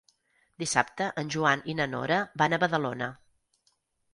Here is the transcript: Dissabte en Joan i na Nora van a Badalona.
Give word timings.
Dissabte 0.61 1.09
en 1.23 1.29
Joan 1.35 1.63
i 1.73 1.75
na 1.81 1.87
Nora 1.93 2.17
van 2.43 2.57
a 2.57 2.59
Badalona. 2.65 3.11